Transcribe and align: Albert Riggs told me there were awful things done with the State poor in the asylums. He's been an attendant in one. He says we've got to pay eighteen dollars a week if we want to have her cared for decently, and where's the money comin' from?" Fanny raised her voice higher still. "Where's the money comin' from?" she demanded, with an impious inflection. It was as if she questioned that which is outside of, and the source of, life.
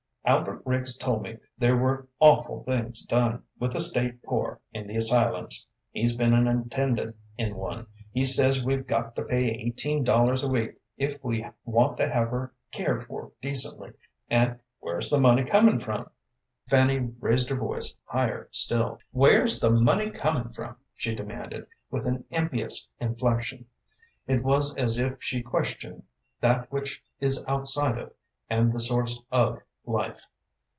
Albert 0.23 0.61
Riggs 0.65 0.95
told 0.97 1.23
me 1.23 1.39
there 1.57 1.75
were 1.75 2.07
awful 2.19 2.63
things 2.63 3.01
done 3.01 3.43
with 3.59 3.73
the 3.73 3.79
State 3.81 4.21
poor 4.21 4.59
in 4.71 4.85
the 4.87 4.95
asylums. 4.95 5.67
He's 5.91 6.15
been 6.15 6.31
an 6.33 6.47
attendant 6.47 7.15
in 7.39 7.55
one. 7.55 7.87
He 8.11 8.23
says 8.23 8.63
we've 8.63 8.85
got 8.85 9.15
to 9.15 9.23
pay 9.23 9.45
eighteen 9.47 10.03
dollars 10.03 10.43
a 10.43 10.47
week 10.47 10.75
if 10.95 11.21
we 11.23 11.43
want 11.65 11.97
to 11.97 12.07
have 12.07 12.29
her 12.29 12.53
cared 12.71 13.03
for 13.05 13.31
decently, 13.41 13.93
and 14.29 14.59
where's 14.79 15.09
the 15.09 15.19
money 15.19 15.43
comin' 15.43 15.79
from?" 15.79 16.09
Fanny 16.69 16.99
raised 17.19 17.49
her 17.49 17.55
voice 17.57 17.95
higher 18.05 18.47
still. 18.51 18.99
"Where's 19.11 19.59
the 19.59 19.71
money 19.71 20.11
comin' 20.11 20.53
from?" 20.53 20.75
she 20.93 21.15
demanded, 21.15 21.65
with 21.89 22.05
an 22.05 22.25
impious 22.29 22.87
inflection. 22.99 23.65
It 24.27 24.43
was 24.43 24.77
as 24.77 24.99
if 24.99 25.15
she 25.19 25.41
questioned 25.41 26.03
that 26.41 26.71
which 26.71 27.03
is 27.19 27.43
outside 27.47 27.97
of, 27.97 28.13
and 28.51 28.71
the 28.71 28.79
source 28.79 29.19
of, 29.31 29.59
life. 29.83 30.27